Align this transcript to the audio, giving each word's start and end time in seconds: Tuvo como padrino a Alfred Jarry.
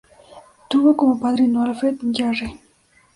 Tuvo 0.67 0.97
como 0.97 1.19
padrino 1.19 1.61
a 1.61 1.65
Alfred 1.67 1.97
Jarry. 2.11 2.59